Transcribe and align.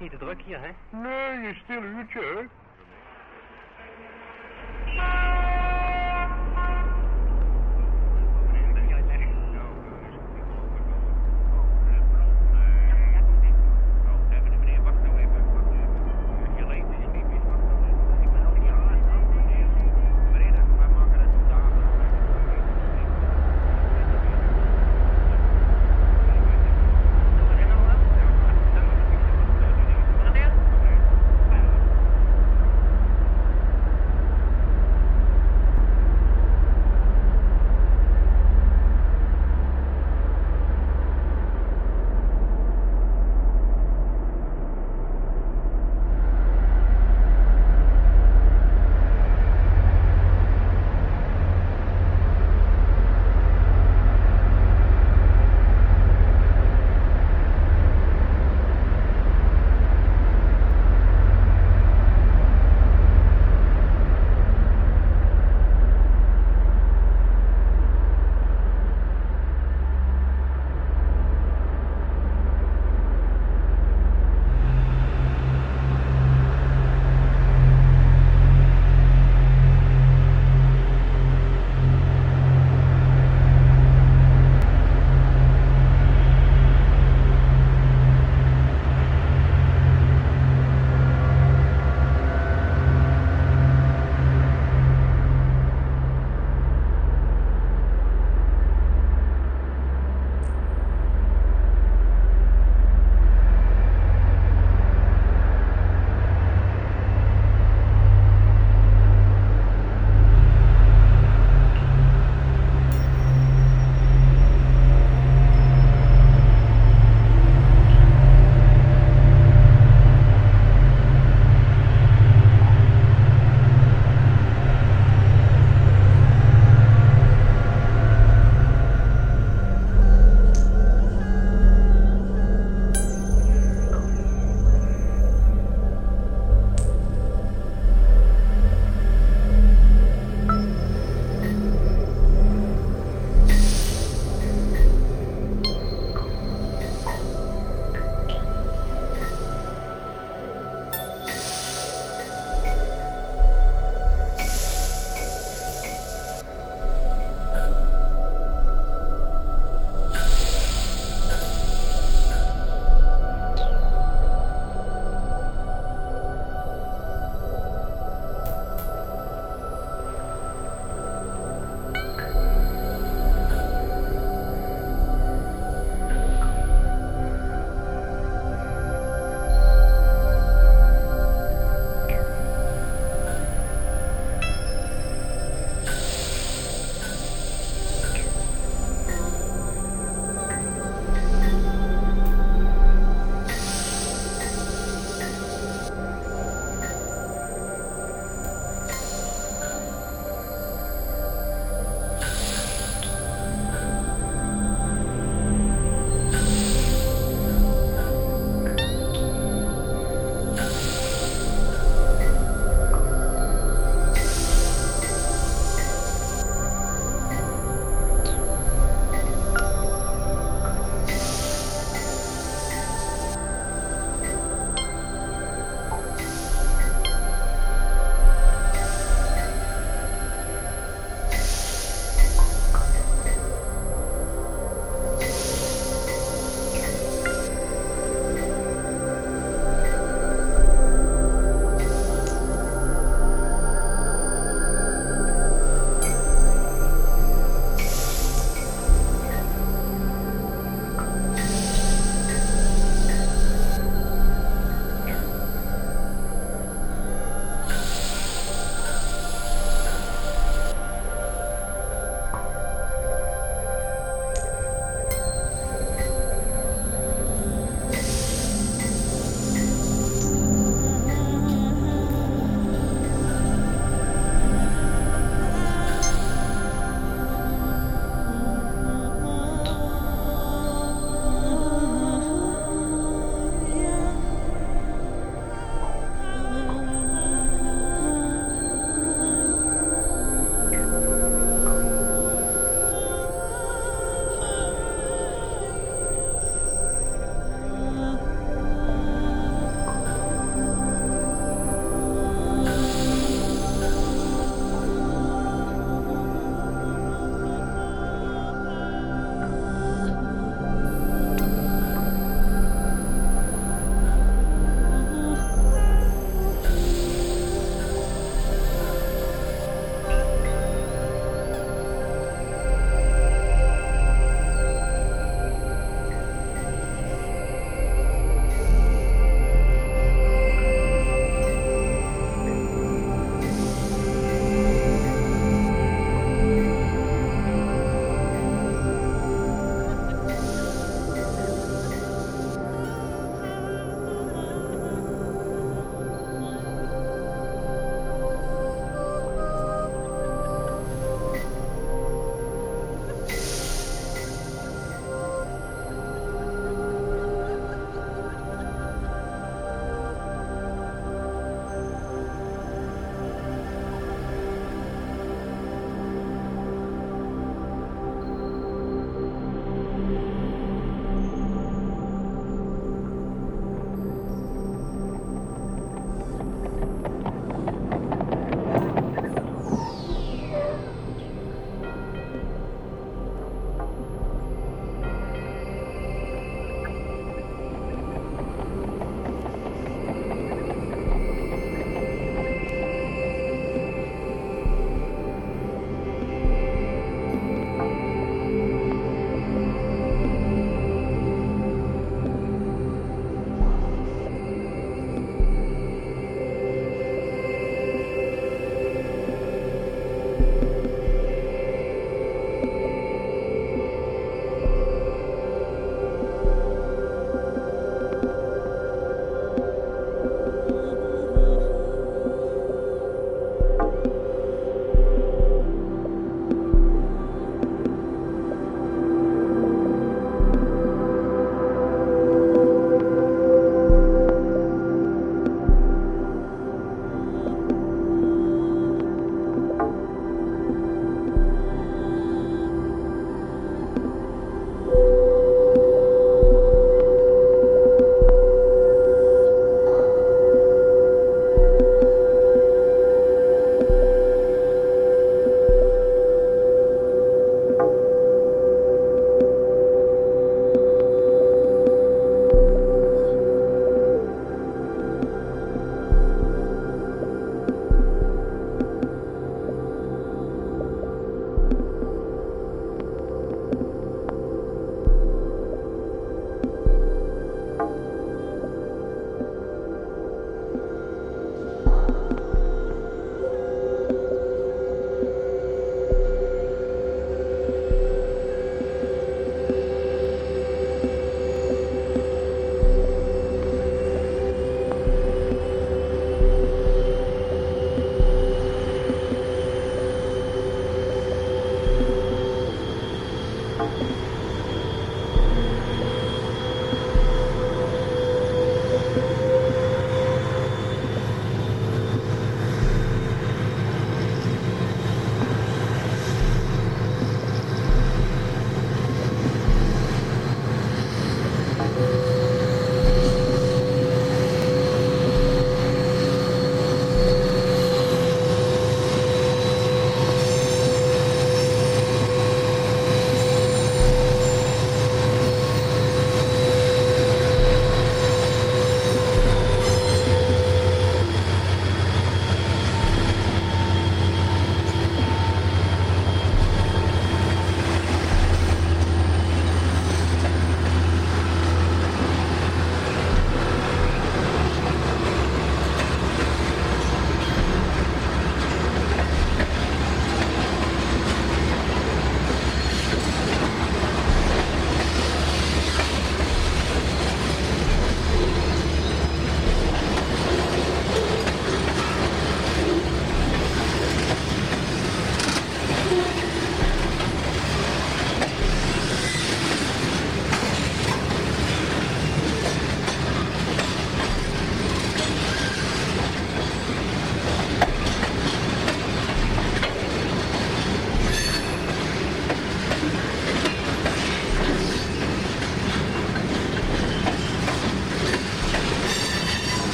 niet 0.00 0.10
te 0.10 0.16
druk 0.16 0.40
hier, 0.44 0.60
hè? 0.60 0.98
Nee, 0.98 1.48
een 1.48 1.54
stil 1.64 1.82
uurtje, 1.82 2.20
hè? 2.20 2.46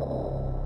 Oh. 0.00 0.57